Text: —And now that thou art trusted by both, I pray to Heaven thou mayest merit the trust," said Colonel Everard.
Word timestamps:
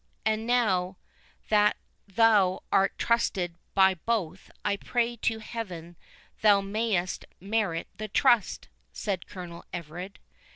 —And 0.25 0.47
now 0.47 0.97
that 1.49 1.77
thou 2.07 2.63
art 2.71 2.97
trusted 2.97 3.53
by 3.75 3.93
both, 3.93 4.49
I 4.65 4.75
pray 4.75 5.15
to 5.17 5.37
Heaven 5.37 5.95
thou 6.41 6.59
mayest 6.59 7.23
merit 7.39 7.87
the 7.99 8.07
trust," 8.07 8.67
said 8.91 9.27
Colonel 9.27 9.63
Everard. 9.71 10.17